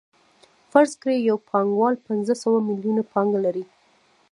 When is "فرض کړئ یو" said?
0.71-1.37